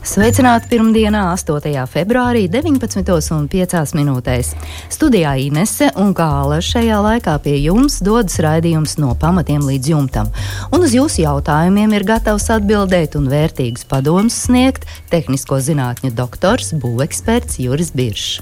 [0.00, 1.74] Sveicināti pirmdienā, 8.
[1.92, 4.54] februārī, 19,5 minūtēs.
[4.88, 10.32] Studijā Inese un Kāla šajā laikā pie jums dodas raidījums no pamatiem līdz jumtam.
[10.72, 17.60] Un uz jūsu jautājumiem ir gatavs atbildēt un vērtīgus padomus sniegt tehnisko zinātņu doktors, būveksperts
[17.60, 18.40] Juris Biršs.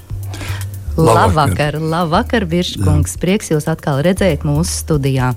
[0.99, 3.13] Labvakar, labvakar Biržkungs.
[3.21, 5.29] Prieks jūs atkal redzēt mūsu studijā.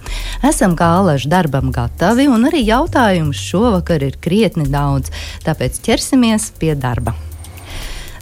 [0.42, 5.12] Esam kā alaži darbam gatavi, un arī jautājumu šovakar ir krietni daudz,
[5.46, 7.14] tāpēc ķersimies pie darba.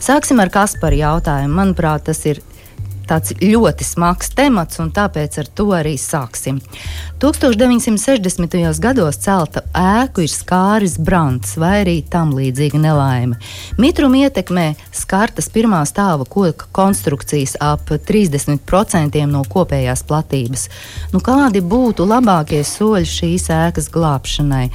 [0.01, 1.57] Sāksim ar Kasparu jautājumu.
[1.57, 2.43] Manuprāt, tas ir
[3.11, 6.61] tāds ļoti smags temats, un tāpēc ar to arī sāksim.
[7.23, 8.57] 1960.
[8.81, 13.39] gados celta ēku ir skāris brants vai arī tam līdzīga nelaime.
[13.81, 20.69] Mitruma ietekmē skartas pirmā stāva koka konstrukcijas ap 30% no kopējās platības.
[21.13, 24.69] Nu, kādi būtu labākie soļi šīs ēkas glābšanai?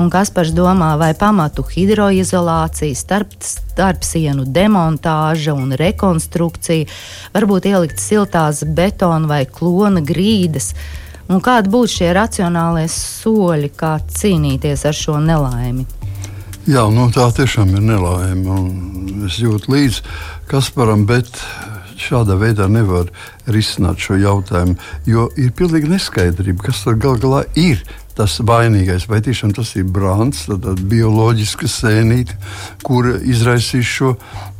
[0.00, 6.88] Un Kaspars domā, vai pamatu hidroizolācija, starp, starp sienu demontāža un rekonstrukcija,
[7.34, 10.72] varbūt ielikt siltās betona vai klona grīdas.
[11.28, 15.84] Un kādi būtu šie racionālie soļi, kā cīnīties ar šo nelaimi?
[16.62, 18.58] Jā, nu, tā tiešām ir nelaime.
[19.26, 20.04] Es jūtu līdzi
[20.50, 21.28] Kasparam, bet
[22.02, 23.10] šādā veidā nevar
[23.50, 27.82] risināt šo jautājumu, jo ir pilnīgi neskaidrība, kas tur gal galā ir
[28.16, 29.08] tas vainīgais.
[29.10, 32.36] Vai tiešām tas ir brāns, tāda bioloģiska sēnīte,
[32.86, 34.14] kur izraisīs šo,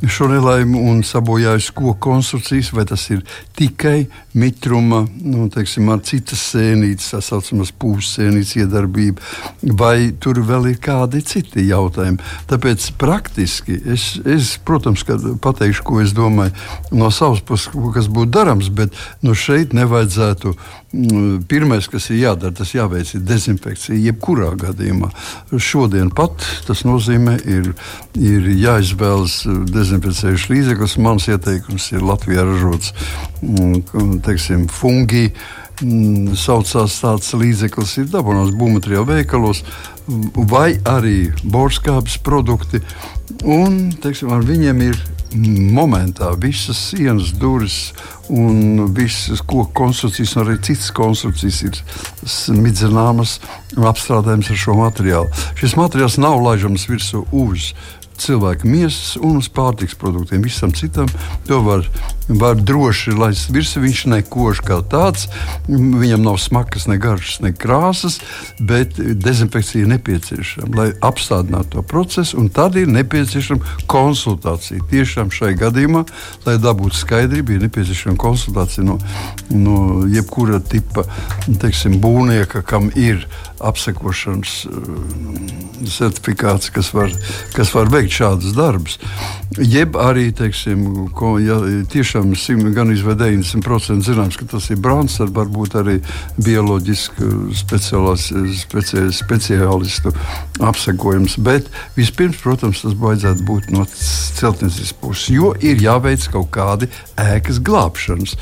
[0.07, 3.25] šo nelaimi un sabojājis koku konstrukcijas, vai tas ir
[3.59, 4.07] tikai
[4.39, 9.23] mitruma, nu, teiksim, ar citas sēnītes, tā saucamas pūsēnītes iedarbība,
[9.79, 12.23] vai tur vēl ir kādi citi jautājumi.
[12.51, 15.05] Tāpēc praktiski es, es protams,
[15.45, 16.55] pateikšu, ko es domāju
[16.97, 20.57] no savas puses, kas būtu darams, bet nu, šeit nevajadzētu
[20.93, 23.97] Mm, pirmais, kas ir jādara, tas jāveic ir dezinfekcija.
[23.97, 25.09] Jebkurā gadījumā
[25.57, 27.71] šodien pat tas nozīmē, ir,
[28.21, 29.39] ir jāizvēlas
[29.73, 30.99] dezinficējušs līdzeklis.
[31.01, 32.93] Mans ieteikums ir Latvijā ražots
[33.41, 35.31] mm, teiksim, fungi.
[35.83, 39.63] Mm, saucās tāds līdzeklis, ir dabūjams būvmateriālu veikalos,
[40.51, 42.83] vai arī borskāpes produkti.
[43.43, 45.01] Un, teiksim, ar viņiem ir
[45.35, 47.93] momentā visas sienas, durvis
[48.33, 51.81] un visas koku konstrukcijas, un arī citas konstrukcijas ir
[52.29, 53.39] smidzināmas
[53.77, 55.43] un apstrādājamas ar šo materiālu.
[55.59, 57.73] Šis materiāls nav laižams virsū uz
[58.21, 60.43] cilvēka miesas un uz pārtiks produktiem.
[60.45, 61.11] Visam citam
[61.47, 61.87] to var,
[62.29, 63.83] var droši laist virsū.
[63.83, 65.29] Viņš nekož kā tāds,
[65.69, 68.19] viņam nav smagas, ne garšas, ne krāsas,
[68.61, 72.43] bet dezinfekcija ir nepieciešama, lai apstādinātu to procesu.
[72.53, 74.83] Tad ir nepieciešama konsultācija.
[74.91, 76.05] Tiešām šai gadījumā,
[76.47, 78.99] lai dabūtu skaidrību, ir nepieciešama konsultācija no,
[79.55, 79.79] no
[80.11, 81.07] jebkura tipa
[81.63, 83.27] teiksim, būvnieka, kam ir
[83.63, 84.73] apsekošanas uh,
[85.87, 87.13] certifikāts, kas var,
[87.55, 88.99] kas var veikt šādus darbus.
[89.59, 91.59] Jeb arī, teiksim, ko, ja
[91.93, 92.33] tiešām
[92.73, 95.99] gan izvēl 90% zināms, ka tas ir brāns, tad varbūt arī
[96.41, 97.29] bioloģiski
[97.61, 98.01] speci,
[99.19, 100.15] speciālistu
[100.65, 101.37] apsekojums.
[101.45, 101.69] Bet
[101.99, 106.89] vispirms, protams, tas vajadzētu būt no celtniecības puses, jo ir jāveic kaut kādi
[107.21, 108.37] ēkas glābšanas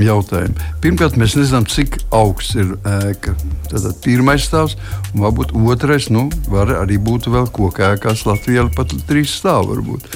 [0.00, 0.70] jautājumi.
[0.84, 3.36] Pirmkārt, mēs nezinām, cik augsts ir ēka.
[3.68, 4.78] Tad pirmais stāvs,
[5.12, 9.74] un varbūt otrais, nu, var arī būt vēl koku ēkās Latvijā pat trīs stāvi.
[9.74, 10.10] Varbūt.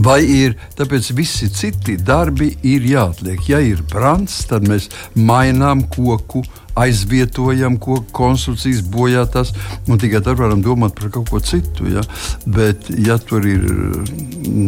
[0.00, 3.42] Vai ir tāpēc visi citi darbi ir jāatliek?
[3.50, 6.40] Ja ir brāns, tad mēs mainām koku,
[6.80, 9.50] aizvietojam koku konstrukcijas, bojātās,
[9.92, 11.90] un tikai tad varam domāt par kaut ko citu.
[11.92, 12.04] Ja?
[12.48, 13.66] Bet, ja tur ir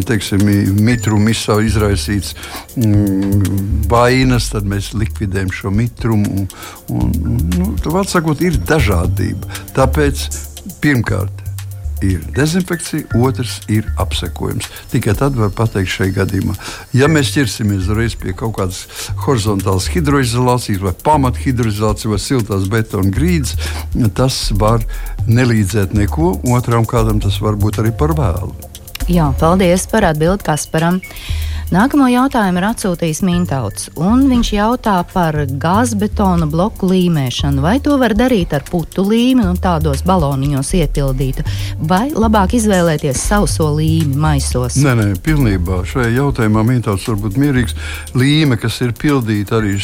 [0.04, 0.44] teiksim,
[0.84, 2.34] mitruma izraisīts
[2.76, 6.44] mm, vainas, tad mēs likvidējam šo mitrumu.
[6.44, 6.52] Un,
[6.92, 7.16] un,
[7.56, 9.48] nu, Vārds sakot, ir dažādība.
[9.72, 10.28] Tāpēc
[10.84, 11.43] pirmkārt
[12.02, 14.68] ir dezinfekcija, otrs ir apsekojums.
[14.92, 16.56] Tikai tad var pateikt šajā gadījumā.
[16.96, 18.84] Ja mēs ķersimies uzreiz pie kaut kādas
[19.26, 23.56] horizontālas hidroizolācijas, vai pamathidroizolācijas, vai siltās betona grīdas,
[24.16, 24.84] tas var
[25.28, 26.34] nelīdzēt neko.
[26.54, 28.54] Otram kādam tas var būt arī par vēlu.
[29.10, 31.02] Jā, paldies par atbildi Kasparam.
[31.74, 37.64] Nākamo jautājumu ir atsūtījis Mintauts, un viņš jautā par gāzbetona bloku līmēšanu.
[37.64, 41.42] Vai to var darīt ar putu līmi un tādos baloniņos iepildītu,
[41.90, 44.76] vai labāk izvēlēties sauso līmi maisos?
[44.78, 45.80] Nē, nē, pilnībā.
[45.90, 47.74] Šajā jautājumā Mintauts var būt mierīgs.
[48.14, 49.74] Līme, kas ir pildīta arī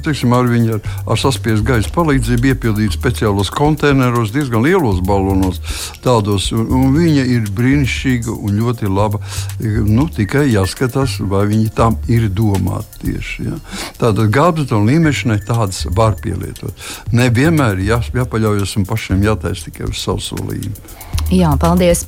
[0.00, 5.60] teiksim, ar viņu ar, ar saspiestu gaisa palīdzību, iepildīta speciālos konteineros, diezgan lielos balonos.
[6.00, 9.20] Tādos, un, un viņa ir brīnišķīga un ļoti laba.
[9.60, 10.85] Nu, tikai jāskatās,
[11.30, 13.48] vai viņi tam ir domāti tieši.
[13.48, 13.58] Ja.
[14.00, 16.74] Tātad gābetona līmešanai tādas var pielietot.
[17.16, 21.04] Nevienmēr jā, jāpaļaujas un pašiem jātaisa tikai uz savu solījumu.
[21.34, 22.04] Jā, paldies.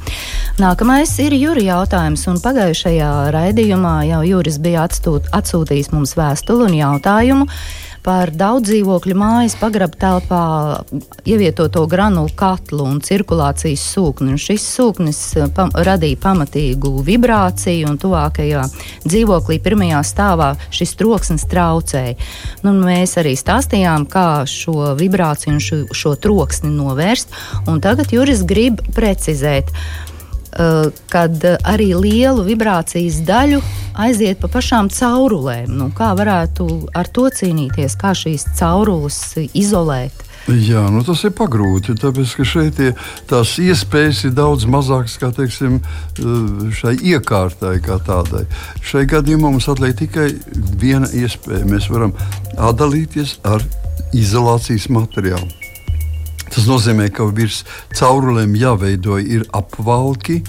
[0.62, 2.22] Nākamais ir Jurijs jautājums.
[2.44, 7.48] Pagājušajā raidījumā jau Juris bija atstūt, atsūtījis mums vēstuli un jautājumu
[8.04, 10.42] par daudz dzīvokļu mājas pagraba telpā
[11.28, 14.34] ievietoto granulu katlu un cirkulācijas sūkni.
[14.34, 18.64] Un šis sūknis eh, pam radīja pamatīgu vibrāciju, un tuvākajā
[19.06, 22.16] dzīvoklī pirmajā stāvā šis troksnis traucēja.
[22.66, 27.34] Nu, mēs arī stāstījām, kā šo vibrāciju un šo, šo troksni novērst,
[27.68, 29.74] un tagad Juris grib precizēt.
[30.48, 33.60] Eh, kad arī lielu vibrācijas daļu
[34.00, 35.68] aiziet pa pašām caurulēm.
[35.76, 39.18] Nu, kā varētu ar to cīnīties, kā šīs caurules
[39.52, 40.24] izolēt?
[40.48, 42.96] Jā, nu tas ir pagrūti, tāpēc ka šeit ir
[43.28, 46.26] tās iespējas ir daudz mazākas kā teiksim, eh,
[46.80, 48.46] šai iekārtai kā tādai.
[48.80, 50.32] Šai gadījumā mums atliek tikai
[50.80, 51.68] viena iespēja.
[51.68, 52.16] Mēs varam
[52.56, 53.60] atdalīties ar
[54.16, 55.67] izolācijas materiālu.
[56.58, 57.60] Tas nozīmē, ka virs
[57.94, 59.14] caurulēm jāveido
[59.54, 60.40] apvalki,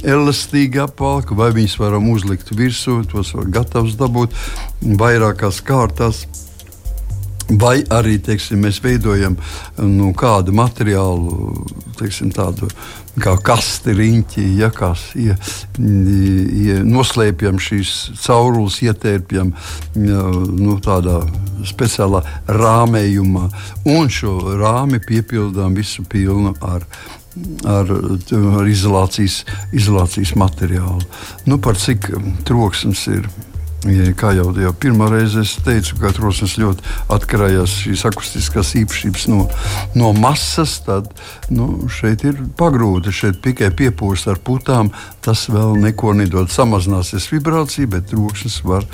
[0.00, 4.32] elastīgi apvalki, vai viņus varam uzlikt virsū, tos var gatavs dabūt
[5.02, 6.22] vairākās kārtās.
[7.60, 9.36] Vai arī teiksim, mēs veidojam
[9.84, 11.52] nu, kādu materiālu,
[12.00, 12.70] teiksim, tādu
[13.22, 15.36] kā kasti, riņķi, ja, kas ja,
[15.78, 19.52] ja, noslēpjam šīs caurules, ietērpjam
[19.94, 21.20] ja, nu, tādā
[21.68, 23.46] speciālā rāmējumā,
[23.92, 26.86] un šo rāmi piepildām visu pilnu ar
[27.64, 29.44] ar, ar izolācijas,
[29.76, 31.04] izolācijas materiālu.
[31.46, 32.10] Nu, par cik
[32.48, 33.28] troksnis ir
[34.20, 39.46] kā jau, jau pirmā reize es teicu, ka trosnes ļoti atkarījās šīs akustiskās īpašības no,
[39.96, 41.08] no masas, tad
[41.48, 43.14] nu, šeit ir pagrūti.
[43.14, 44.92] Šeit tikai piepūst ar putām,
[45.24, 46.52] tas vēl neko nedod.
[46.52, 48.84] Samazināsies vibrācija, bet troksnis var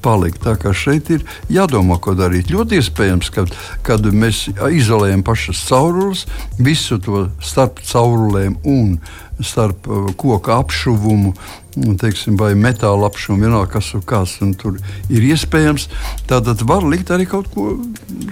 [0.00, 0.40] palikt.
[0.44, 2.50] Tā kā šeit ir jādomā, ko darīt.
[2.52, 3.46] Ļoti iespējams, ka
[3.86, 6.26] kad mēs izolējam pašas caurules,
[6.58, 8.96] visu to starp caurulēm un
[9.40, 11.34] starp uh, koku apšuvumu
[11.74, 14.36] teiksim, vai metāla apšumu, vienalga kas ir kas.
[14.60, 14.78] Tur
[15.12, 15.88] ir iespējams,
[16.30, 17.76] tātad var likt arī kaut ko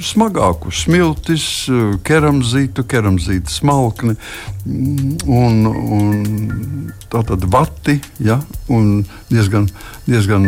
[0.03, 1.47] smagāku, smiltis,
[2.07, 4.17] keramzītu, keramzītu smalkni
[4.67, 8.39] un, un tātad vati, ja,
[8.73, 9.69] un diezgan,
[10.09, 10.47] diezgan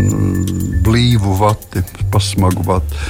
[0.85, 3.01] blīvu vati, pasmagu vati.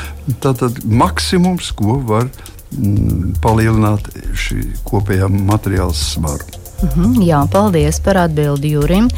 [0.43, 6.47] Tātad maksimums, ko var mm, palielināt šī kopējā materiāla svaru.
[6.81, 9.09] Mm -hmm, jā, paldies par atbildi Jurim.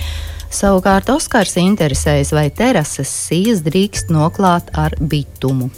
[0.53, 5.71] Savukārt Oskars interesējas, vai terases sijas drīkst noklāt ar bitumu.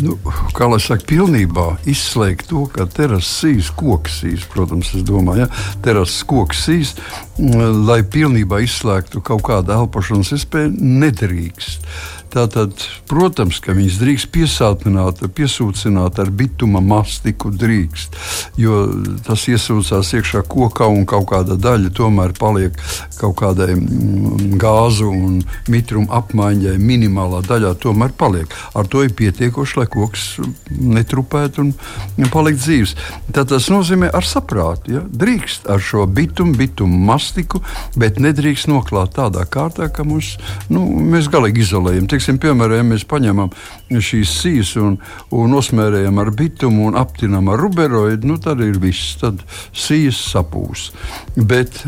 [0.00, 0.14] Nu,
[0.54, 5.48] kā lai saka, pilnībā izslēgt to, ka terases koks sīs, protams, es domāju, ja,
[5.84, 6.94] terases koks sīs,
[7.36, 10.72] mm, lai pilnībā izslēgtu kaut kādu elpošanas iespēju,
[11.02, 11.90] nedrīkst.
[12.30, 18.14] Tātad, protams, ka viņas drīkst piesātināt, piesūcināt ar bituma mastiku, drīkst,
[18.60, 18.84] jo
[19.26, 22.78] tas iesūcās iekšā kokā un kaut kāda daļa tomēr paliek
[23.18, 25.40] kaut kādai mm, gāzu un
[25.70, 28.54] mitruma apmaiņai, minimālā daļā tomēr paliek.
[28.78, 30.28] Ar to ir pietiekoši, lai koks
[30.70, 31.74] netrupētu un,
[32.14, 32.94] un palikt dzīves.
[33.34, 35.02] Tad tas nozīmē ar saprātu, ja?
[35.02, 37.62] drīkst ar šo bitumu, bitumu mastiku,
[37.98, 40.36] bet nedrīkst noklāt tādā kārtā, ka mums,
[40.70, 43.50] nu, mēs galīgi izolējam teiksim, piemēram, ja mēs paņemam
[43.90, 44.98] šīs sijas un,
[45.32, 49.16] un nosmērējam ar bitumu un aptinam ar ruberoidu, nu, tad ir viss.
[49.20, 49.40] Tad
[49.72, 50.90] sijas sapūs.
[51.36, 51.80] Bet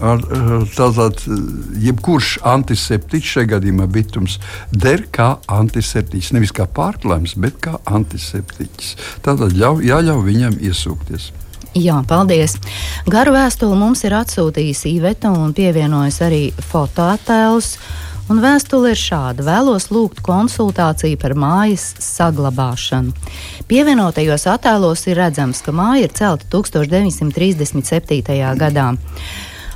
[0.00, 0.22] ar,
[0.76, 1.24] tātad,
[1.82, 4.38] jebkurš antiseptiķis, šajā gadījumā bitums,
[4.70, 6.32] der kā antiseptiķis.
[6.36, 8.94] Nevis kā pārklājums, bet kā antiseptiķis.
[9.26, 11.32] Tātad ļauj, jāļauj viņam iesūkties.
[11.74, 12.54] Jā, paldies.
[13.10, 17.74] Garu vēstuli mums ir atsūtījis Iveta un pievienojas arī fotoattēls.
[18.32, 23.12] Un vēstule ir šāda: vēlos lūgt konsultāciju par mājas saglabāšanu.
[23.68, 28.22] Pievienotajos attēlos ir redzams, ka māja ir celta 1937.
[28.60, 28.88] gadā.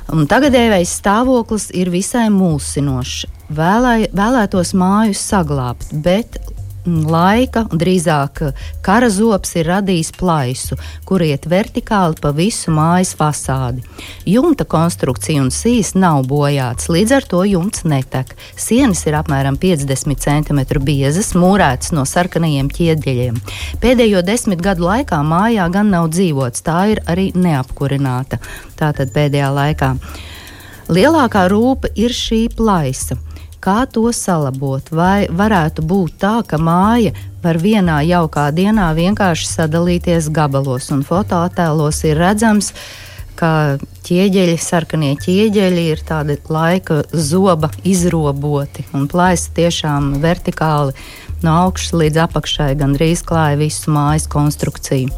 [0.09, 3.27] Un tagadējais stāvoklis ir visai mulsinošs.
[3.53, 6.37] Vēlē, vēlētos māju saglabāt, bet
[6.85, 8.41] laika, drīzāk
[8.85, 13.83] kara zops ir radījis plaisu, kur iet vertikāli pa visu mājas fasādi.
[14.29, 18.35] Jumta konstrukcija un sīs nav bojāts, līdz ar to jumts netek.
[18.55, 23.39] Sienas ir apmēram 50 cm biezas, mūrētas no sarkanajiem ķieģeļiem.
[23.83, 28.41] Pēdējo desmit gadu laikā mājā gan nav dzīvots, tā ir arī neapkurināta.
[28.79, 29.95] Tātad pēdējā laikā.
[30.89, 33.19] Lielākā rūpe ir šī plaisa.
[33.59, 34.87] Kā to salabot?
[34.95, 37.11] Vai varētu būt tā, ka māja
[37.43, 42.71] var vienā jaukā dienā vienkārši sadalīties gabalos, un fotoattēlos ir redzams,
[43.39, 43.51] ka
[44.07, 50.95] ķieģeļi, sarkanie ķieģeļi ir tādi laika zoba izroboti, un plaisa tiešām vertikāli
[51.43, 55.11] no augšas līdz apakšai gandrīz klāja visu mājas konstrukciju.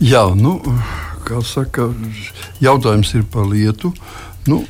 [0.00, 0.60] Jā, nu,
[1.26, 1.90] kā saka,
[2.62, 3.92] jautājums ir par lietu.
[4.46, 4.62] Nu,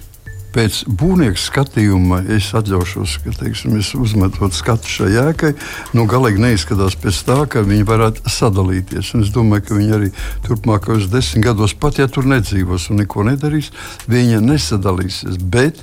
[0.55, 5.53] pēc būvnieka skatījuma es atļaušos, ka teiksim, es uzmetot skatu šai jēkai,
[5.97, 9.13] nu, galīgi neizskatās pēc tā, ka viņi varētu sadalīties.
[9.15, 10.11] Un es domāju, ka viņi arī
[10.47, 13.71] turpmākajos desmit gados, pat ja tur nedzīvos un neko nedarīs,
[14.11, 15.41] viņi nesadalīsies.
[15.53, 15.83] Bet,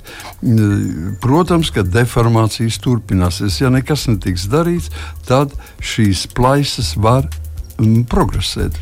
[1.24, 3.62] protams, ka deformācijas turpināsies.
[3.64, 4.92] Ja nekas netiks darīts,
[5.28, 7.30] tad šīs plaisas var
[8.10, 8.80] progresēt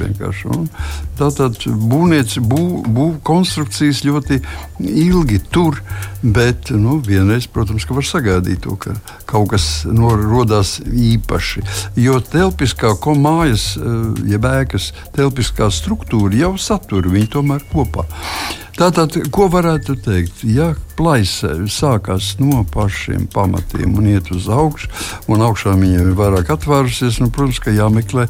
[1.20, 4.40] tātad būvnieci, būv, būv konstrukcijas ļoti
[4.80, 5.82] ilgi tur,
[6.24, 8.96] bet nu, vienreiz, protams, ka var sagaidīt to, ka
[9.30, 11.66] kaut kas rodas īpaši.
[12.00, 13.96] Jo telpiskā mājas, eh,
[14.32, 18.08] jeb ēkas telpiskā struktūra jau satur viņu tomēr kopā.
[18.75, 20.41] Tātad, ko varētu teikt?
[20.51, 24.89] Ja plaisa sākās no pašiem pamatiem un iet uz augšu,
[25.32, 28.25] un augšā viņiem ir vairāk atvērusies, nu, protams, ka jāmeklē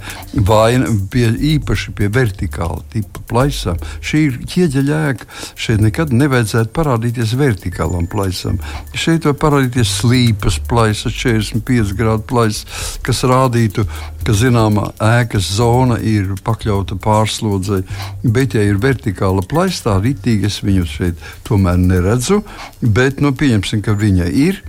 [0.45, 3.81] vaina pie, īpaši pie vertikāla tipa plaisām.
[4.05, 5.29] Šī ir ķieģeļa ēka.
[5.65, 8.59] Šeit nekad nevajadzētu parādīties vertikālam plaisam.
[8.93, 13.85] Šeit var parādīties slīpas plaisas, 45 grādu plaisas, kas rādītu,
[14.25, 17.83] ka zināmā ēkas zona ir pakļauta pārslodzei.
[18.23, 22.41] Bet, ja ir vertikāla plaisa, tā ritīgi es viņu šeit tomēr neredzu,
[22.81, 24.61] bet nu, pieņemsim, ka viņa ir.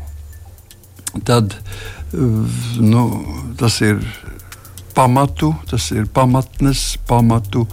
[1.25, 1.56] Tad
[2.12, 3.04] nu,
[3.58, 4.02] tas ir
[4.96, 7.66] pamatu, tas ir pamatnes, pamatu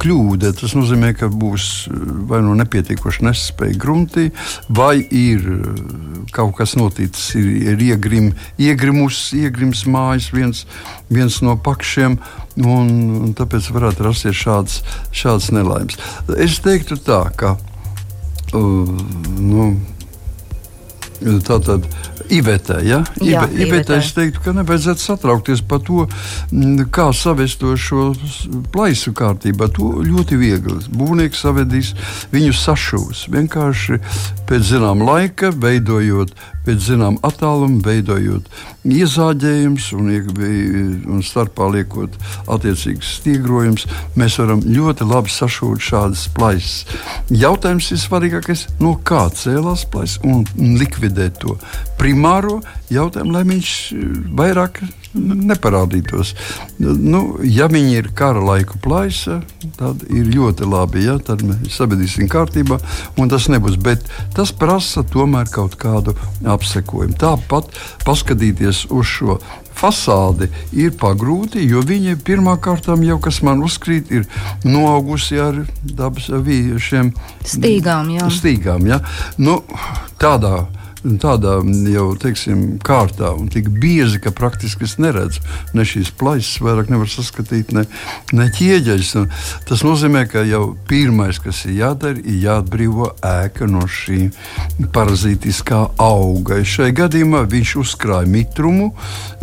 [0.00, 0.52] kļūda.
[0.58, 1.66] Tas nozīmē, ka būs
[2.30, 4.28] vai nu nepietiekoši nespēja gruntī,
[4.68, 5.44] vai ir
[6.34, 8.30] kaut kas noticis, ir, ir iegrim,
[8.60, 10.64] iegrimus, iegrims mājas viens,
[11.12, 12.18] viens no pakšiem.
[12.60, 12.90] Un,
[13.22, 14.80] un tāpēc varētu rasties šāds,
[15.16, 15.96] šāds nelaimes.
[16.36, 18.90] Es teiktu tā, ka uh,
[19.38, 19.70] nu,
[21.46, 21.86] tā tad
[22.30, 23.00] Ivetē, ja?
[23.18, 26.06] Jā, Ibe, Ivetē es teiktu, ka nevajadzētu satraukties par to,
[26.94, 28.10] kā savest šo
[28.72, 29.70] plaisu kārtībā.
[29.76, 30.78] To ļoti viegli.
[30.94, 31.92] Būvnieks savedīs
[32.34, 33.26] viņu sašūs.
[33.34, 34.00] Vienkārši
[34.48, 36.34] pēc zināma laika, veidojot
[36.66, 38.48] pēc zināma attāluma, veidojot
[38.86, 40.10] iezāģējumus un,
[41.14, 42.16] un starpā liekot
[42.52, 43.86] attiecīgus stiegrojumus,
[44.20, 46.84] mēs varam ļoti labi sašūt šādas plaisas.
[47.32, 50.44] Jautājums ir svarīgākais, no kā cēlās plaisa un
[50.80, 51.56] likvidēt to
[52.20, 52.60] primāro
[52.92, 53.70] jautājumu, lai viņš
[54.36, 54.82] vairāk
[55.14, 56.34] neparādītos.
[56.78, 59.40] Nu, ja viņi ir kara laiku plaisa,
[59.78, 61.06] tad ir ļoti labi.
[61.08, 61.16] Ja?
[61.18, 62.78] Tad mēs sabiedrīsim kārtībā,
[63.18, 63.78] un tas nebūs.
[63.80, 64.04] Bet
[64.36, 67.16] tas prasa tomēr kaut kādu apsekojumu.
[67.18, 67.72] Tāpat
[68.04, 69.40] paskatīties uz šo
[69.80, 74.26] fasādi ir pagrūti, jo viņa pirmā kārtā jau, kas man uzkrīt, ir
[74.66, 77.14] noaugusi ar dabas šiem
[77.48, 78.12] stīgām.
[78.18, 78.28] Jā.
[78.28, 79.00] stīgām ja?
[79.40, 79.62] nu,
[80.20, 80.66] tādā
[81.20, 81.58] tādā
[81.90, 85.40] jau teiksim, kārtā un tik biezi, ka praktiski es neredzu
[85.76, 87.86] ne šīs plaisas, vairāk nevar saskatīt ne,
[88.36, 89.12] ne ķieģeļus.
[89.68, 94.28] Tas nozīmē, ka jau pirmais, kas ir jādara, ir jāatbrīvo ēka no šī
[94.94, 96.60] parazītiskā auga.
[96.64, 98.90] Šai gadījumā viņš uzkrāja mitrumu,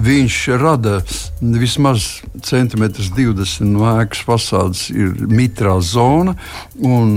[0.03, 0.99] viņš rada
[1.41, 2.07] vismaz
[2.45, 6.35] centimetrus 20 no ēkas fasādes ir mitrā zona,
[6.77, 7.13] un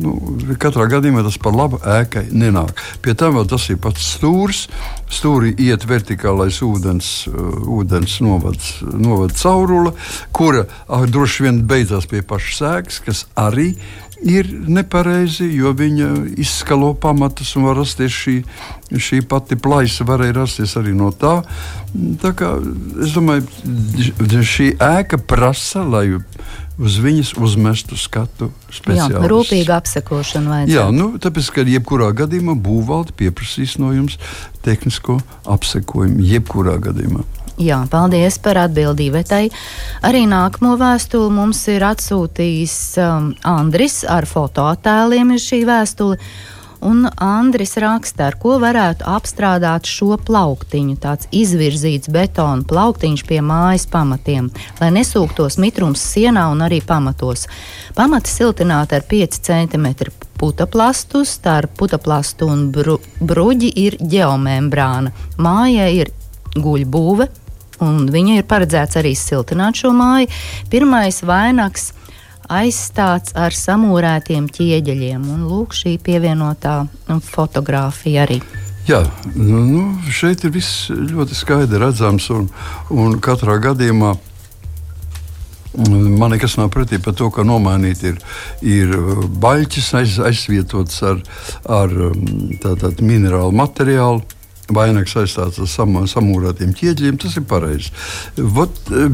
[0.00, 0.16] nu,
[0.60, 2.80] katrā gadījumā tas par labu ēkai nenāk.
[3.04, 4.66] Pie tam vēl tas ir pats stūris.
[5.10, 9.94] Stūrī iet vertikālais ūdens, uh, ūdens novads, novads caurule,
[10.36, 13.72] kura ah, droši vien beidzās pie pašas sēgas, kas arī
[14.20, 16.08] ir nepareizi, jo viņa
[16.40, 18.36] izskalo pamatus un var rasties šī,
[18.92, 21.40] šī pati plaisa, varēja rasties arī no tā.
[22.20, 22.52] tā kā,
[23.02, 23.48] es domāju,
[24.44, 26.20] šī ēka prasa, lai
[26.80, 29.20] uz viņas uzmestu skatu speciālistu.
[29.20, 30.76] Jā, rūpīga apsekošana vajadzētu.
[30.76, 34.16] Jā, nu, tāpēc, ka jebkurā gadījumā būvvalde pieprasīs no jums
[34.64, 35.18] tehnisko
[35.50, 37.26] apsekojumu, jebkurā gadījumā.
[37.60, 39.20] Jā, paldies par atbildību.
[40.08, 45.34] Arī nākamo vēstuli mums ir atsūtījis um, Andris ar fotoattēliem.
[45.36, 46.16] Ir šī vēstule.
[46.80, 50.96] Un Andris raksta, ar ko varētu apstrādāt šo plauktiņu.
[51.02, 54.48] Tāds izvirzīts betona plauktiņš pie mājas pamatiem,
[54.80, 57.44] lai nesūktos mitrums sienā un arī pamatos.
[57.98, 59.90] Pamati siltināti ar 5 cm
[60.40, 65.12] putaplastu, starp putaplastu un bru, bruģi ir geomembrāna.
[65.36, 66.14] Mājai ir
[66.56, 67.28] guļbūve,
[67.84, 70.32] un viņa ir paredzēts arī siltināt šo māju.
[70.72, 71.90] Pirmais vainags
[72.50, 75.28] aizstāts ar samūrētiem ķieģeļiem.
[75.34, 76.82] Un lūk, šī pievienotā
[77.26, 78.40] fotografija arī.
[78.88, 79.04] Jā,
[79.36, 82.48] nu, šeit ir viss ļoti skaidri redzams, un,
[82.90, 84.16] un katrā gadījumā
[85.78, 88.18] man nekas nav pretī par to, ka nomainīt ir,
[88.66, 88.96] ir
[89.42, 91.22] baļķis aiz, aizvietots ar,
[91.70, 91.94] ar
[92.64, 94.24] tātad, minerālu materiālu
[94.74, 97.92] vainags aizstāts ar sam, samūrētiem ķieģeļiem, tas ir pareizi.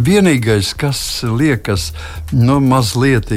[0.06, 1.90] Vienīgais, kas liekas
[2.32, 3.32] no nu, mazliet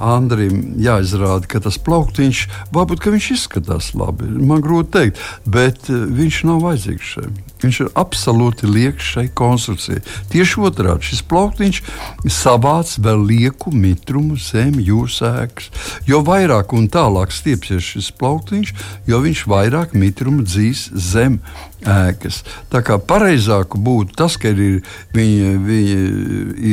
[0.00, 4.26] Andrim jāizrāda, ka tas plauktiņš, varbūt viņš izskatās labi.
[4.40, 7.42] Man grūti pateikt, bet eh, viņš nav vajadzīgs šeit.
[7.64, 10.02] Viņš ir absolūti lieks šai konstrukcijai.
[10.32, 11.80] Tieši otrādi šis plauktiņš
[12.28, 15.70] savāc vēl lieku mitrumu zem jūras ēkas.
[16.06, 18.74] Jo vairāk un tālāk stiepsies šis plauktiņš,
[19.08, 21.40] jo viņš vairāk mitrumu dzīs zem
[21.84, 22.42] ēkas.
[22.72, 24.82] Tā kā pareizāk būtu tas, ka ir,
[25.14, 25.96] viņi, viņi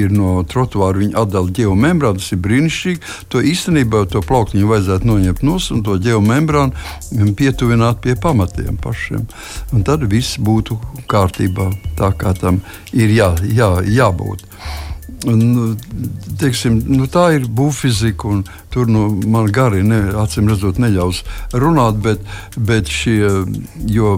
[0.02, 3.16] ir no trotuāra, viņi atdala geomembrānu, tas ir brīnišķīgi.
[3.34, 9.28] To īstenībā to plauktiņu vajadzētu noņemt no un to geomembrānu pietuvināt pie pamatiem pašiem.
[9.76, 10.80] Un tad viss būtu
[11.12, 12.62] kārtībā, tā kā tam
[12.94, 14.48] ir jā, jā, jābūt.
[15.22, 15.76] Nu,
[16.42, 18.40] teiksim, nu, tā ir būvfizika, un
[18.74, 21.22] tur nu, man gari ne, acīm redzot neļaus
[21.54, 22.24] runāt, bet,
[22.58, 23.30] bet šie,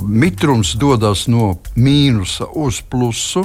[0.08, 3.44] mitrums dodas no mīnusa uz plusu,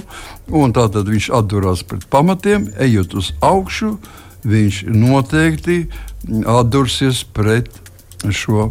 [0.55, 3.97] un tātad viņš atdurās pret pamatiem, ejot uz augšu,
[4.47, 5.81] viņš noteikti
[6.47, 7.73] atdursies pret
[8.31, 8.69] šo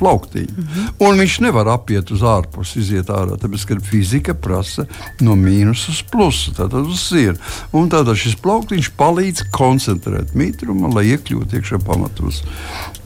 [0.00, 0.54] plauktiņu.
[0.56, 0.88] Mm -hmm.
[1.06, 4.86] Un viņš nevar apiet uz ārpusi, iziet ārā, tāpēc ka fizika prasa
[5.20, 7.38] no mīnus uz plusu, tātad uz sienu.
[7.72, 12.42] Un tātad šis plauktiņš palīdz koncentrēt mitrumu, lai iekļūtu iekšā pamatos.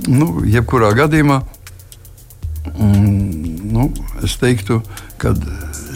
[0.06, 1.42] Nu, jebkurā gadījumā
[2.78, 3.92] mm, nu,
[4.24, 4.80] es teiktu,
[5.20, 5.34] ka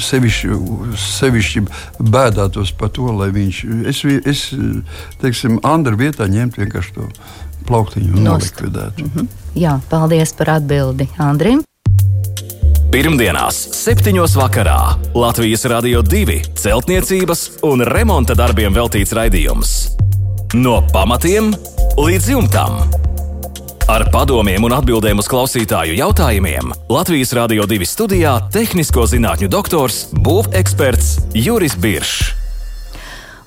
[0.03, 0.55] sevišķi,
[1.19, 1.65] sevišķi
[1.99, 4.47] bēdātos par to, lai viņš, es, es
[5.23, 7.09] teiksim, Andra vietā ņemtu vienkārši to
[7.67, 9.03] plauktiņu un nolikvidētu.
[9.03, 9.27] Mm -hmm.
[9.55, 11.63] Jā, paldies par atbildi Andrim.
[12.89, 14.15] Pirmdienās, 7.
[14.37, 19.75] vakarā Latvijas Rādio 2 celtniecības un remonta darbiem veltīts raidījums.
[20.55, 21.53] No pamatiem
[21.99, 22.81] līdz jumtam.
[23.89, 31.19] Ar padomiem un atbildēm uz klausītāju jautājumiem Latvijas Rādio 2 studijā- tehnisko zinātņu doktors, būveksperts
[31.35, 32.38] Juris Biršs.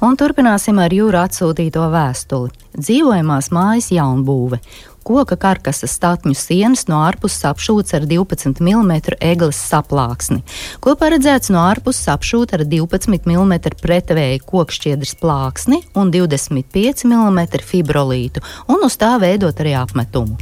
[0.02, 2.50] Un turpināsim ar jūra atsūtīto vēstuli.
[2.74, 4.58] Dzīvojamās mājas jaunbūve.
[5.06, 10.42] Koka karkasas statņu sienas no ārpuses apšūts ar 12 mm eglis saplāksni,
[10.82, 18.42] ko paredzēts no ārpuses apšūt ar 12 mm pretvēju kokšķiedras plāksni un 25 mm fibrolītu,
[18.74, 20.38] un uz tā veidot arī apmetumu.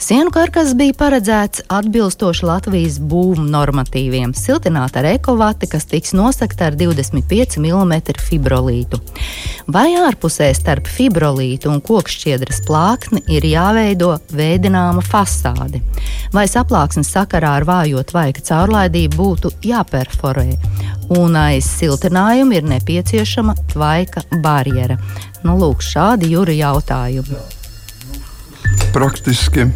[0.00, 6.76] Sienu karkas bija paredzēts atbilstoši Latvijas būvniecības normatīviem, siltināt ar ekovati, kas tiks nosakta ar
[6.78, 9.00] 25 mm fibrolītu.
[9.70, 15.82] Vai ārpusē starp fibrolītu un kokšķiedras plāksni ir jāveido veidināma fasāde,
[16.32, 20.48] vai saplāksnes sakarā ar vājo tvaika caurlaidību būtu jāperforē,
[21.18, 24.98] un aiz siltinājuma ir nepieciešama tvaika barjera.
[25.44, 27.38] Nu, lūk, šādi jūri jautājumi.
[28.94, 29.68] Praktiski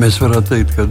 [0.00, 0.86] Mēs varētu teikt, ka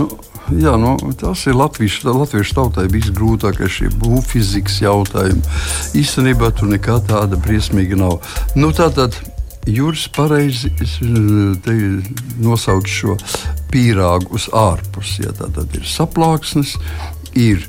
[0.00, 0.08] nu,
[0.56, 5.56] jā, nu, tas ir latviešu, latviešu tautai visgrūtākais šie būvfizikas jautājumi.
[5.98, 8.20] Īstenībā tur nekā tāda briesmīga nav.
[8.58, 9.18] Nu, tātad,
[9.66, 10.70] Jūras pareizi
[12.38, 13.16] nosauc šo
[13.72, 15.24] pīrāgu uz ārpusi.
[15.24, 16.76] Ja, tā tad ir saplāksnes,
[17.34, 17.64] ir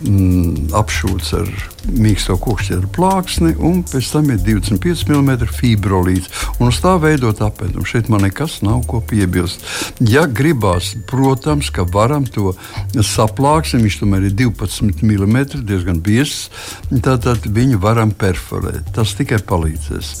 [0.00, 1.50] mm, apšūts ar
[1.84, 6.30] mīksto kokšķēru plāksni, un pēc tam ir 25 mm fibrolīts.
[6.58, 7.86] Un uz tā veidot apēdumu.
[7.88, 9.64] Šeit man nekas nav ko piebilst.
[10.00, 12.54] Ja gribās, protams, ka varam to
[12.94, 16.48] saplāksni, viņš tomēr ir 12 mm, diezgan biezs,
[16.90, 18.94] tad, tad viņu varam perforēt.
[18.96, 20.14] Tas tikai palīdzēs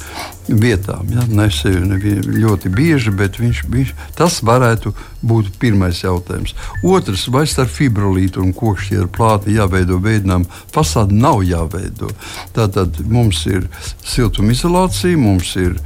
[0.48, 1.08] vietām.
[1.12, 1.24] Ja?
[1.28, 6.54] Ne sevi ne ļoti bieži, bet viņš, viņš, tas varētu būt pirmais jautājums.
[6.84, 12.10] Otrs, vai starp fibrolītu un kokšķieru plāti jāveido veidojuma fasāde, nav jāveido.
[12.56, 13.68] Tātad mums ir
[14.04, 15.78] siltumizolācija, mums ir,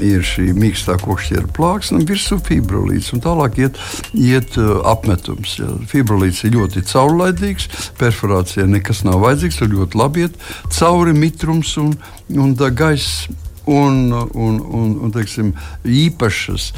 [0.00, 3.12] ir šī mīkstā kokšķieru plāksne virsū fibrolīts.
[3.16, 3.82] Un tālāk iet,
[4.16, 4.56] iet
[4.88, 5.58] apmetums.
[5.60, 5.68] Ja.
[5.90, 7.68] Fibrolīts ir ļoti caurlaidīgs,
[8.00, 10.40] perforācijai nekas nav vajadzīgs, tur ļoti labi iet
[10.76, 11.94] cauri mitrums un,
[12.40, 13.34] un gaisa
[13.70, 15.54] un, un, un, un teiksim,
[15.86, 16.70] īpašas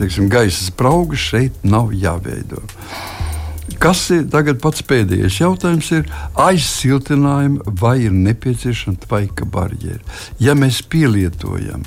[0.00, 2.64] teiksim, gaisa spraugas šeit nav jāveido.
[3.78, 5.90] Kas ir tagad pats pēdējais jautājums?
[5.94, 6.08] Ir
[6.40, 10.00] aizsiltinājumi vai ir nepieciešama tvaika barjera?
[10.42, 11.84] Ja mēs pielietojam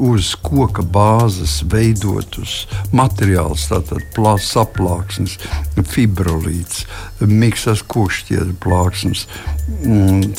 [0.00, 5.36] uz koka bāzes veidotus materiālus, tātad saplāksnes,
[5.90, 6.86] fibrolīts,
[7.20, 9.26] miksas kokšķiedra plāksnes,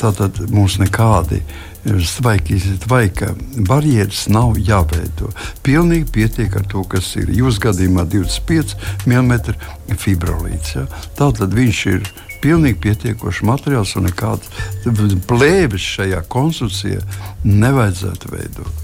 [0.00, 1.42] tātad mums nekādi
[1.82, 3.32] Tvaiki, tvaika
[3.66, 5.32] barjeras nav jāveido.
[5.66, 7.32] Pilnīgi pietiek ar to, kas ir.
[7.34, 8.76] Jūsu gadījumā 25
[9.10, 10.76] mm fibrolīts.
[10.76, 10.86] Ja?
[11.18, 12.06] Tātad viņš ir
[12.42, 17.02] pilnīgi pietiekošs materiāls un nekādas plēves šajā konstrukcijā
[17.46, 18.81] nevajadzētu veidot.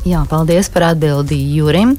[0.00, 1.90] Jā, paldies par atbildi Jurim.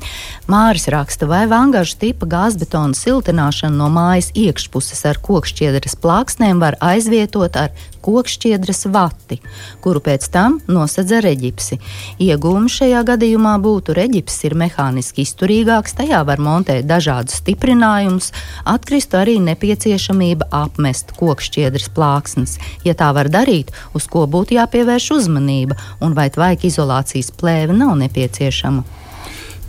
[0.49, 7.59] Māris raksta, vai vangažu tipa gāzbetona siltināšanu no mājas iekšpuses ar kokšķiedras plāksnēm var aizvietot
[7.61, 7.69] ar
[8.01, 9.37] kokšķiedras vati,
[9.85, 11.77] kuru pēc tam nosedz ar reģipsi.
[12.25, 18.31] Iegūmi šajā gadījumā būtu reģips ir mehāniski izturīgāks, tajā var montēt dažādus stiprinājumus,
[18.65, 22.57] atkristu arī nepieciešamība apmest kokšķiedras plāksnes.
[22.87, 27.90] Ja tā var darīt, uz ko būtu jāpievērš uzmanība un vai tvaika izolācijas plēve nav
[27.99, 28.83] nepieciešama.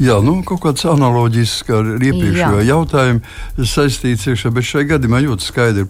[0.03, 5.85] Jā, nu, kaut kāds analoģisks ar iepriekšējo jautājumu saistīts iekšā, bet šajā gadījumā ļoti skaidri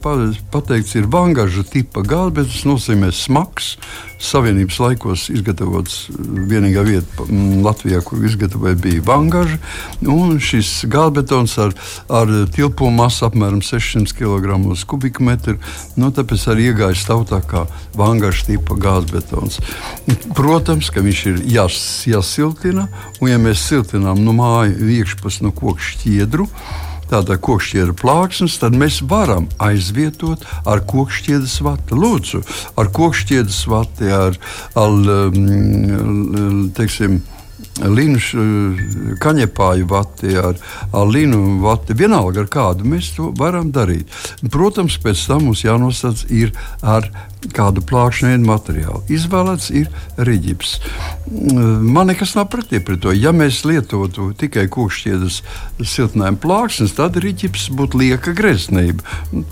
[0.52, 3.76] pateikts, ir vangaža tipa gāze, bet tas nozīmē smags,
[4.22, 6.18] Savienības laikos izgatavots uh,
[6.50, 7.26] vienīgā vieta
[7.64, 9.58] Latvijā, kur izgatavoja, bija Vangaža.
[10.42, 11.74] Šis gāzbetons ar,
[12.12, 15.58] ar tilpumu masu apmēram 600 kg uz kubikmetru.
[15.96, 17.66] Nu, tāpēc arī iegājas tautā kā
[17.98, 19.60] Vangaža tipa gāzbetons.
[20.38, 22.88] Protams, ka viņš ir jās, jāsiltina,
[23.20, 26.48] un ja mēs siltinām no māju iekšpus no koku šķiedru,
[27.12, 31.98] tāda kokšķiera plāksnes, tad mēs varam aizvietot ar kokšķiedas vati.
[31.98, 32.42] Lūdzu,
[32.80, 34.38] ar kokšķiedas vati, ar,
[34.78, 34.96] ar
[35.28, 37.20] um, teiksim,
[37.80, 40.58] Līnu kaņepāju vati, ar,
[40.92, 44.12] ar līnu vati, vienalga ar kādu mēs to varam darīt.
[44.52, 46.52] Protams, pēc tam mums jānosaka ir
[46.84, 47.08] ar
[47.56, 49.00] kādu plākšņu materiālu.
[49.10, 49.88] Izvēlēts ir
[50.20, 50.74] rīģips.
[51.82, 53.14] Man nekas nav pretī pret to.
[53.16, 55.40] Ja mēs lietotu tikai kūkšķiedas
[55.80, 59.02] siltinājumu plāksnes, tad rīģips būtu lieka greznība.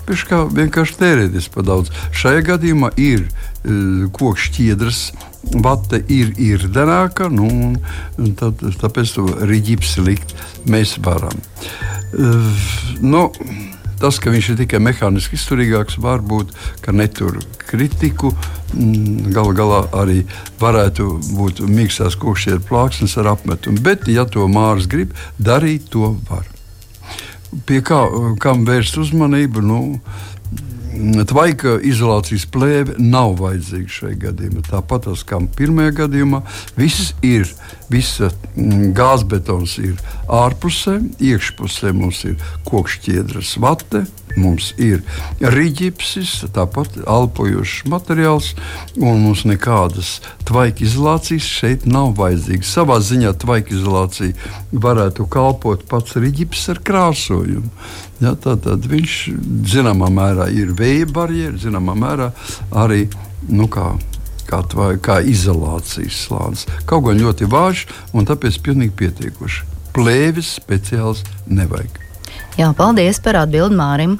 [0.07, 1.91] Pēc kā vienkārši tērēties pa daudz.
[2.15, 5.03] Šajā gadījumā ir uh, kokšķiedras.
[5.41, 7.73] Vata ir īrdenāka, nu,
[8.39, 10.35] tad, tāpēc to rīģips likt
[10.69, 11.41] mēs varam.
[12.11, 12.65] Uh,
[13.01, 13.25] nu,
[14.01, 16.55] Tas, ka viņš ir tikai mehāniski izturīgāks, varbūt
[16.89, 17.35] netur
[17.69, 18.31] kritiku.
[18.73, 20.23] Mm, galu galā arī
[20.57, 21.05] varētu
[21.37, 23.77] būt mīkstās kokšķieru plāksnes ar apmetumu.
[23.85, 26.49] Bet, ja to mārs grib, darīt to var.
[27.67, 27.99] Pie kā,
[28.41, 29.61] kam vērst uzmanību?
[29.61, 29.79] Nu,
[31.01, 34.63] Tvaika izolācijas plēve nav vajadzīga šajā gadījumā.
[34.69, 36.41] Tāpat kā pirmajā gadījumā,
[36.77, 37.49] viss ir,
[37.91, 39.95] visa mm, gāzbetons ir
[40.31, 44.05] ārpusē, iekšpusē mums ir kokšķiedras vate,
[44.39, 45.01] Mums ir
[45.41, 48.51] rīķis, tāpat elpojošs materiāls,
[48.99, 52.71] un mums nekādas tvaika izolācijas šeit nav vajadzīgas.
[52.71, 54.35] Savā ziņā tvaika izolācija
[54.71, 57.73] varētu kalpot pats rīķis ar krāsojumu.
[58.21, 59.17] Ja, Tātad viņš
[59.71, 62.31] zināmā mērā ir vēja barjera, zināmā mērā
[62.83, 63.07] arī
[63.49, 63.93] nu, kā
[64.47, 64.61] kā,
[65.03, 66.65] kā izolācijas slānis.
[66.89, 69.70] Kaut gan ļoti vājš, un tāpēc pilnīgi pietiekoši.
[69.91, 71.97] Plēvis speciāls nevajag.
[72.55, 74.13] Jā, paldies par atbildi Mārim.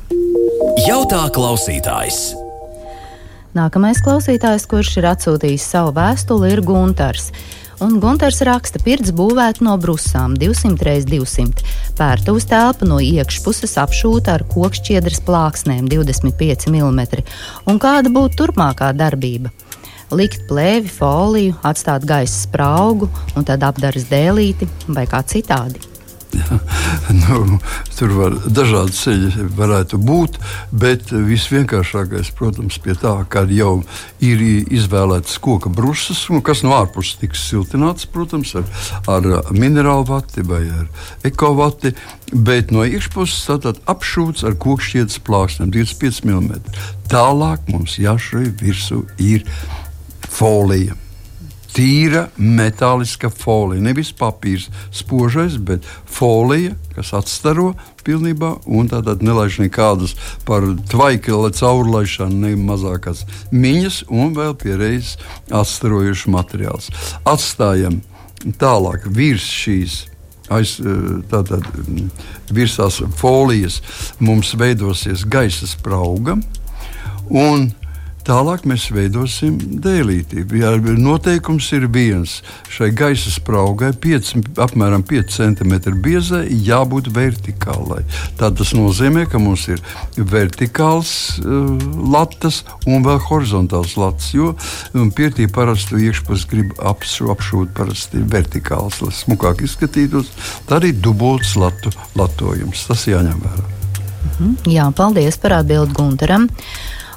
[0.84, 2.34] Jautā klausītājs.
[3.56, 7.30] Nākamais klausītājs, kurš ir atsūtījis savu vēstuli, ir Gunārs.
[7.84, 11.66] Un Gunārs raksta, ka pirts būvēta no brusām 200 x 200.
[11.98, 17.02] Pērtuvs telpa no iekšpuses apšūta ar kokšķiedras plāksnēm 25 mm.
[17.72, 19.56] Un kāda būtu turpmākā darbība?
[20.12, 23.08] Likt plēvi, foliju, atstāt gaisa spraugu
[23.39, 25.88] un tad apdaras dēlīti vai kā citādi.
[27.21, 27.60] nu,
[27.95, 30.38] tur var dažādi ceļi varētu būt,
[30.71, 33.82] bet visvienkāršākais, protams, pie tā, ka jau
[34.24, 38.67] ir izvēlēts koka brusas, kas no ārpuses tiks siltināts, protams, ar,
[39.12, 40.63] ar minerālu vati vai
[41.28, 41.93] ekovati,
[42.32, 46.60] bet no iekšpuses tātad apšūts ar kokšķietas plāksnēm 25 mm.
[47.12, 49.43] Tālāk mums jāšai virsū ir
[50.32, 50.98] folija
[51.76, 53.82] tīra metāliska folija.
[53.84, 57.72] Nevis papīrs, spožais, bet folija, kas atstaro
[58.06, 60.15] pilnībā un tātad nelaiž nekādas
[60.48, 65.15] par tvaikela caurlaišanu, ne mazākās miņas un vēl pierreiz
[65.48, 66.91] atstarojušs materiāls.
[67.24, 68.02] Atstājam
[68.62, 70.02] tālāk virs šīs
[70.52, 70.74] aiz
[71.32, 71.63] tātad,
[72.52, 73.80] virs tās folijas
[74.20, 76.36] mums veidosies gaisa sprauga.
[77.32, 77.70] Un
[78.28, 80.44] Tālāk mēs veidosim dēlīti.
[80.60, 82.40] Ja noteikums ir viens.
[82.70, 88.04] Šai gaisa spraugai 5, apmēram 5 cm biezai jābūt vertikālai.
[88.38, 89.82] Tā tas nozīmē, ka mums ir
[90.18, 91.74] vertikāls uh,
[92.14, 94.54] latas un vēl horizontāls latas, jo
[94.94, 100.32] um, pirtī parasti iekšpus grib apšu, apšūt parasti vertikāls, lai smukāk izskatītos.
[100.70, 102.86] Tā arī dubults latu latojums.
[102.90, 103.70] Tas jāņem vērā.
[104.32, 104.58] Mhm.
[104.70, 106.50] Jā, paldies par atbildi Gunteram.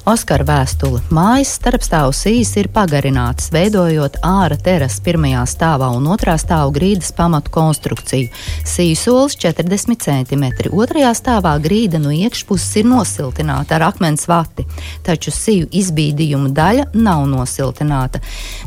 [0.05, 0.99] Oskara vēstule.
[1.17, 7.49] Mājas starpstāvs sīs ir pagarināts, veidojot ārā terasu pirmajā stāvā un otrā stāvā grīdas pamatu
[7.55, 8.29] konstrukciju.
[8.69, 10.45] Sīju solis 40 cm,
[10.77, 14.67] otrajā stāvā grīda no iekšpuses ir nosiltināta ar akmens vati,
[15.09, 18.21] taču sīju izbīdījuma daļa nav nosiltināta.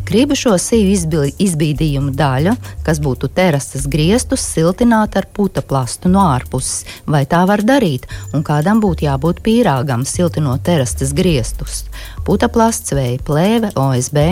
[0.09, 6.81] Gribu šo sīju izbīdījuma daļu, kas būtu terases griestus, siltināt ar puta plastu no ārpuses.
[7.05, 8.09] Vai tā var darīt?
[8.33, 11.26] Un kādam būtu jābūt pīrāgam, siltinot terases griestus?
[11.27, 11.83] Griestus.
[12.27, 14.23] Putaplasts, vēja plēve, OSB.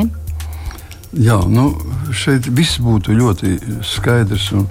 [1.15, 1.69] Jā, nu,
[2.11, 3.53] šeit viss būtu ļoti
[3.87, 4.49] skaidrs.
[4.55, 4.65] Un,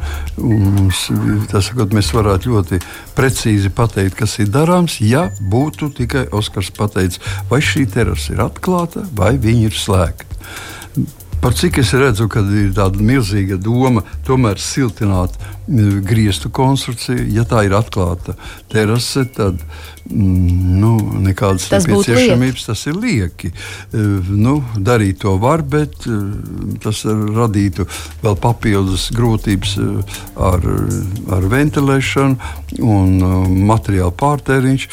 [0.45, 0.91] un
[1.49, 2.81] sakot, mēs varētu ļoti
[3.17, 9.07] precīzi pateikt, kas ir darāms, ja būtu tikai Oskars pateicis, vai šī terasa ir atklāta
[9.17, 10.41] vai viņa ir slēgta.
[11.43, 15.37] Par cik es redzu, ka ir tāda milzīga doma tomēr siltināt
[16.05, 17.27] griestu konstrukciju.
[17.33, 18.37] Ja tā ir atklāta
[18.73, 19.61] terase, tad
[20.05, 20.91] Mm, nu,
[21.25, 22.67] nekādas tas nepieciešamības.
[22.69, 23.49] Tas ir lieki.
[23.49, 24.03] E,
[24.37, 26.19] nu, darīt to var, bet e,
[26.85, 27.87] tas radītu
[28.21, 29.87] vēl papildus grūtības e,
[30.37, 30.67] ar,
[31.33, 34.87] ar ventilēšanu un materiālu pārtēriņš.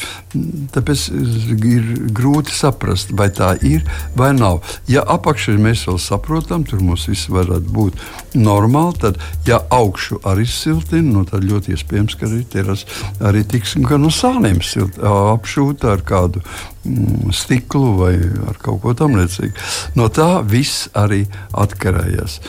[0.72, 3.84] Tāpēc ir grūti saprast, vai tā ir
[4.16, 4.62] vai nav.
[4.88, 8.00] Ja apakšā mēs vēl saprotam, tur mums viss varētu būt
[8.34, 12.86] normāli, tad, ja augšu arī siltina, nu, tad ļoti iespējams, ka arī teras
[13.20, 18.14] arī tiks no sāniem silt, apšūta ar kādu mm, stiklu vai
[18.48, 19.52] ar kaut ko tamlīdzīgu.
[19.98, 22.40] No tā viss arī atkarējās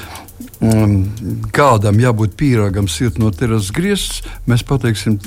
[1.54, 5.18] kādam jābūt pīrāgam, silt no terases griezts, mēs pateiksim,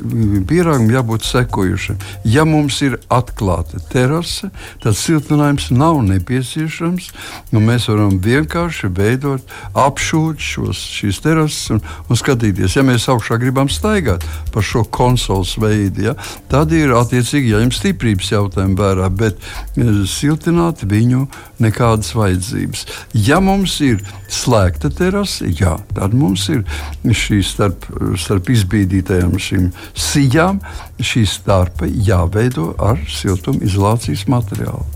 [0.48, 1.98] pīrāgam jābūt sekojušam.
[2.24, 4.50] Ja mums ir atklāta terase,
[4.82, 7.10] tad siltinājums nav nepieciešams.
[7.56, 9.44] Mēs varam vienkārši veidot,
[9.76, 12.78] apšūt šos, šīs terases un, un skatīties.
[12.78, 16.16] Ja mēs augšā gribam staigāt pa šo konsoles veidu, ja,
[16.52, 19.40] tad ir attiecīgi jāņem stiprības jautājumi vērā, bet
[19.76, 21.26] e, siltināt viņu
[21.62, 22.86] nekādas vajadzības.
[23.26, 26.62] Ja mums ir slēgta terase, prasa, jā, tad mums ir
[27.04, 27.86] šī starp,
[28.16, 30.60] starp izbīdītajām šīm sijām,
[31.00, 34.86] šī starpa jāveido ar siltumizolācijas materiālu.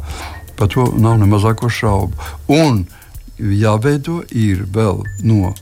[0.56, 2.14] Par to nav ne mazāko šaubu.
[2.48, 2.86] Un
[3.38, 5.54] jāveido ir vēl no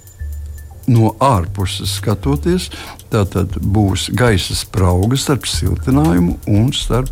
[0.89, 2.69] no ārpuses skatoties,
[3.13, 7.09] tad būs gaisa sprauga starp siltinājumu un starp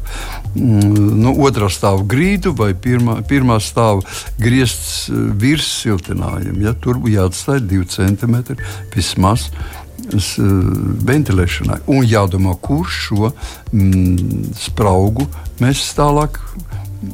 [0.55, 4.05] mm, no otrā stāva grīdu vai pirmā, pirmā stāva
[4.41, 6.61] griezts eh, virs siltinājuma.
[6.67, 8.37] Ja, tur jāatstāj 2 cm
[8.95, 10.31] vismaz eh,
[11.11, 11.83] ventilēšanai.
[11.93, 13.33] Un jādomā, kurš šo
[13.73, 15.29] mm, spraugu
[15.63, 16.41] mēs tālāk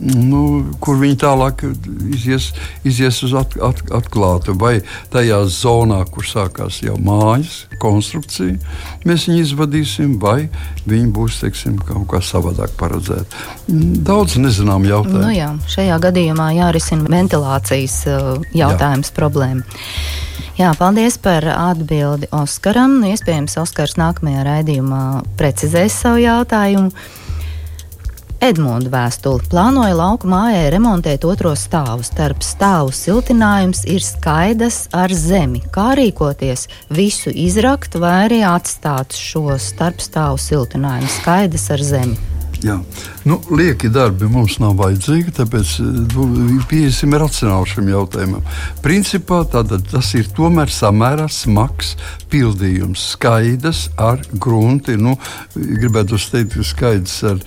[0.01, 0.43] nu,
[0.83, 1.65] kur viņi tālāk
[2.13, 2.51] izies,
[2.89, 4.79] izies uz at, at, atklātu, vai
[5.13, 8.59] tajā zonā, kur sākās jau mājas konstrukcija,
[9.09, 10.49] mēs viņu izvadīsim, vai
[10.89, 13.47] viņi būs teiksim, kaut kā savādāk paredzēti.
[14.07, 15.25] Daudz nezinām jautājumu.
[15.27, 19.17] Nu jā, šajā gadījumā jārisina ventilācijas uh, jautājums, jā.
[19.19, 19.81] problēma.
[20.59, 22.99] Jā, paldies par atbildi Oskaram.
[23.09, 25.03] Iespējams, Oskars nākamajā raidījumā
[25.41, 26.93] precizēs savu jautājumu.
[28.43, 32.03] Edmunds vēstuli plānoja lauku mājai remontēt otro stāvu.
[32.03, 35.63] Starp stāvu siltinājums ir skaidrs ar zemi.
[35.71, 36.67] Kā rīkoties?
[36.91, 42.32] Visu izrakt vai arī atstāt šo starpstāvu siltinājumu skaidrs ar zemi?
[42.63, 42.77] Jā.
[43.27, 46.27] Nu, lieki darbi mums nav vajadzīgi, tāpēc nu,
[46.71, 48.45] piesim racionāli šim jautājumam.
[48.85, 51.97] Principā tātad, tas ir tomēr samērā smags
[52.31, 54.95] pildījums, skaidrs ar grunti.
[54.95, 55.17] Nu,
[55.57, 57.43] gribētu teikt, skaidrs ar,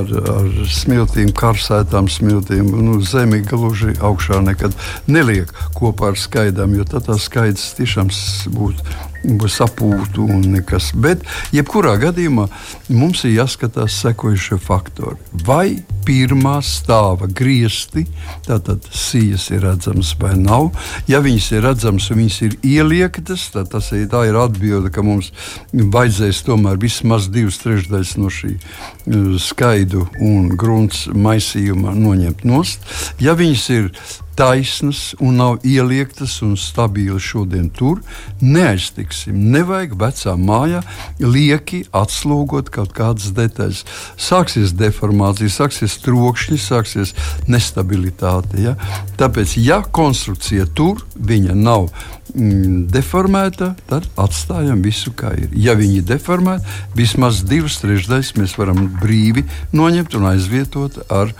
[0.00, 2.72] ar, ar smiltīm, karsētām smiltīm.
[2.88, 4.74] Nu, zemi gluži augšā nekad
[5.06, 8.10] neliek kopā ar skaidām, jo tad tā skaidrs tiešām
[8.58, 10.92] būtu sapūtu un nekas.
[10.94, 12.48] Bet, jebkurā gadījumā,
[12.88, 15.18] mums ir jāskatās sekojušie faktori.
[15.44, 18.06] Vai pirmā stāva griezti,
[18.46, 20.70] tātad sijas ir redzamas vai nav.
[21.08, 25.32] Ja viņas ir redzamas un viņas ir ieliektas, tad tas ir, ir atbilde, ka mums
[25.72, 32.88] vajadzēs tomēr vismaz divas trešdaļas no šī uh, skaidu un grunts maisījuma noņemt nost.
[33.20, 33.92] Ja viņas ir
[34.38, 37.98] taisnas un nav ieliektas un stabilas šodien tur,
[38.40, 39.38] neaiztiksim.
[39.52, 40.82] Nevajag vecā mājā
[41.18, 43.82] lieki atslogot kaut kādas detaļas.
[44.28, 47.14] Sāksies deformācija, sāksies trokšņi, sāksies
[47.50, 48.62] nestabilitāte.
[48.62, 48.76] Ja?
[49.18, 51.90] Tāpēc, ja konstrukcija tur viņa nav
[52.34, 55.52] deformēta, tad atstājam visu kā ir.
[55.56, 56.66] Ja viņi ir deformēti,
[56.98, 61.32] vismaz divas trešdaļas mēs varam brīvi noņemt un aizvietot ar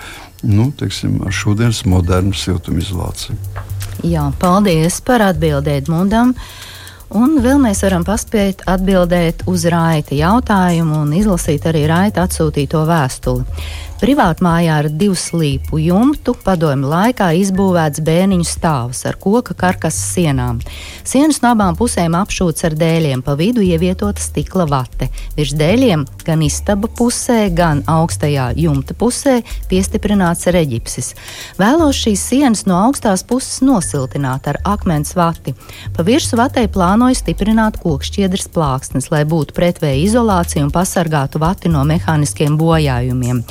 [0.42, 3.36] nu, teiksim, ar šodienas modernu siltumizolāciju.
[4.06, 6.34] Jā, paldies par atbildēt Edmundam.
[7.18, 13.46] Un vēl mēs varam paspēt atbildēt uz raita jautājumu un izlasīt arī raita atsūtīto vēstuli.
[13.98, 20.60] Privātmājā ar divu slīpu jumtu padomju laikā izbūvēts bēniņu stāvs ar koka karkas sienām.
[21.02, 25.08] Sienas no abām pusēm apšūts ar dēļiem, pa vidu ievietota stikla vate.
[25.34, 31.10] Virs dēļiem gan istaba pusē, gan augstajā jumta pusē piestiprināts reģipsis.
[31.58, 35.56] Vēlos šīs sienas no augstās puses nosiltināt ar akmens vati.
[35.98, 41.82] Pa virsmu vatei plānoju stiprināt kokšķiedras plāksnes, lai būtu pretvēja izolācija un pasargātu vati no
[41.90, 43.42] mehāniskiem bojājumiem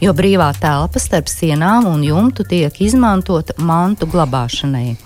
[0.00, 4.96] jo brīvā telpa starp sienām un jumtu tiek izmantota mantu glabāšanai.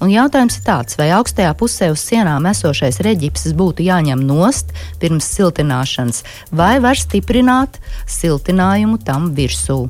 [0.00, 5.28] Un jautājums ir tāds, vai augstajā pusē uz sienām esošais reģipsis būtu jāņem nost pirms
[5.34, 7.76] siltināšanas, vai var stiprināt
[8.08, 9.82] siltinājumu tam virsū.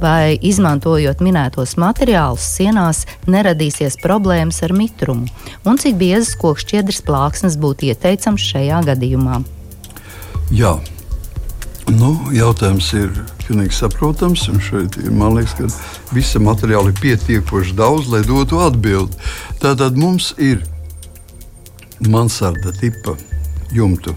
[0.00, 5.28] Vai izmantojot minētos materiālus, sienās neradīsies problēmas ar mitrumu,
[5.68, 9.42] un cik biezas kokšķiedras plāksnes būtu ieteicams šajā gadījumā?
[10.52, 10.76] Jā,
[11.90, 13.10] Nu, jautājums ir
[13.46, 14.44] pilnīgi saprotams.
[14.62, 19.18] Šeit, man liekas, ka visa materiāla ir pietiekoši daudz, lai dotu atbildi.
[19.62, 20.62] Tātad mums ir
[22.06, 23.16] mansarda tipa
[23.74, 24.14] jumtu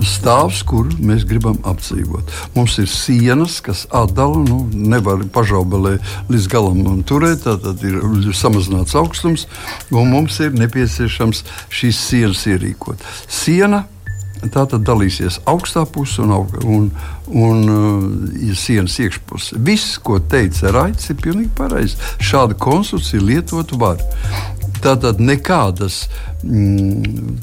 [0.00, 2.30] stāvs, kur mēs gribam apdzīvot.
[2.56, 5.98] Mums ir sienas, kas atdala, nu, nevar pašaubelē
[6.32, 8.00] līdz galam turēt, tad ir
[8.36, 9.44] samazināts augstums,
[9.92, 13.04] un mums ir nepieciešams šīs sienas ierīkot.
[13.28, 13.84] Siena
[14.42, 16.32] Tā tad dalīsies augstā puse un,
[16.66, 16.88] un,
[17.30, 19.60] un uh, sienas iekšpuse.
[19.62, 22.00] Viss, ko teica Raits, ir pilnīgi pareizi.
[22.18, 24.02] Šādu konstrukciju lietot var.
[24.82, 26.31] Tātad nekādas mm,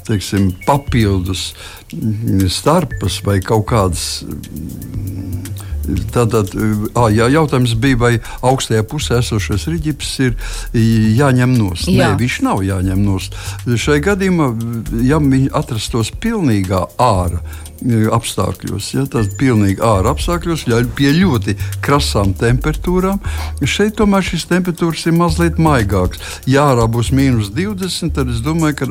[0.08, 1.54] teiksim, papildus
[1.94, 4.24] mm, starpas vai kaut kādas.
[4.28, 5.30] Mm,
[6.14, 8.12] Tātad jā, jautājums bija, vai
[8.46, 10.36] augstajā pusē esošais riģips ir
[11.18, 11.88] jāņem nost.
[11.90, 12.12] Jā.
[12.12, 13.38] Nē, viņš nav jāņem nost.
[13.66, 14.52] Šai gadījumā,
[15.08, 17.42] ja viņi atrastos pilnīgā ārā,
[18.12, 23.22] apstākļos, ja tas ir pilnīgi ārā apstākļos, ja pie ļoti krasām temperatūrām,
[23.64, 26.20] šeit tomēr šīs temperatūras ir mazliet maigākas.
[26.50, 28.88] Ja ārā būs mīnus 20, tad es domāju, ka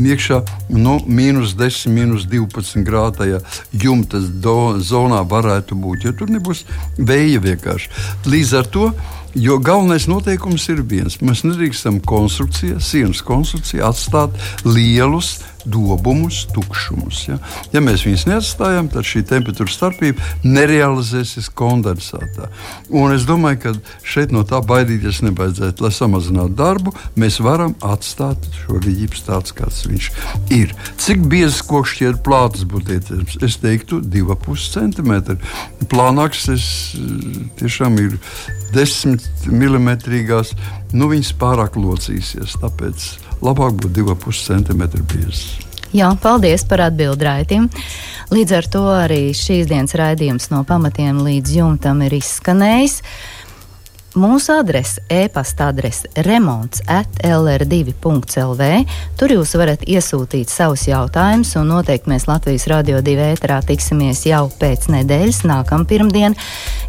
[0.00, 0.40] iekšā
[0.72, 3.40] no nu, mīnus 10, mīnus 12 grādajā
[3.72, 6.64] jumta zonā varētu būt, jo tur nebūs
[6.98, 7.90] vēja vienkārši.
[8.30, 8.92] Līdz ar to
[9.34, 11.20] Jo galvenais noteikums ir viens.
[11.22, 14.34] Mēs nedrīkstam konstrukcijā, sienas konstrukcijā atstāt
[14.66, 17.22] lielus dobumus, tukšumus.
[17.28, 17.38] Ja?
[17.74, 22.50] ja mēs viņus neatstājam, tad šī temperatūra starpība nerealizēsies kondensātā.
[22.90, 23.74] Un es domāju, ka
[24.06, 25.84] šeit no tā baidīties nevajadzētu.
[25.84, 30.10] Lai samazinātu darbu, mēs varam atstāt šo rīķi tāds, kāds viņš
[30.56, 30.74] ir.
[31.00, 33.40] Cik biezs kokšķiet plātas būtu ieteicis?
[33.46, 35.38] Es teiktu, 2,5 cm.
[35.90, 36.66] Plānāks tas
[37.60, 38.18] tiešām ir
[38.74, 39.90] 10 mm.
[40.92, 42.56] Nu, viņas pārāk locīsies.
[42.62, 43.10] Tāpēc
[43.44, 45.49] labāk būtu 2,5 cm biezs.
[45.90, 47.64] Jā, paldies par atbildi raitim.
[48.30, 53.00] Līdz ar to arī šīs dienas raidījums no pamatiem līdz jumtam ir izskanējis.
[54.18, 58.64] Mūsu adrese, e-pasta adrese remonds at lr2.lv.
[59.14, 64.48] Tur jūs varat iesūtīt savus jautājumus, un noteikti mēs Latvijas radio divi ēterā tiksimies jau
[64.58, 66.34] pēc nedēļas, nākamā pirmdiena.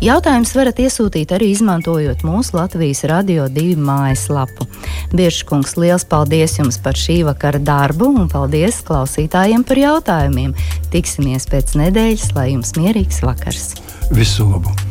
[0.02, 4.66] Jautājumus varat iesūtīt arī izmantojot mūsu Latvijas radio divi mājaslapu.
[5.14, 10.58] Biržkungs, liels paldies jums par šī vakara darbu, un paldies klausītājiem par jautājumiem.
[10.90, 13.76] Tiksimies pēc nedēļas, lai jums mierīgs vakars!
[14.10, 14.91] Visu labu!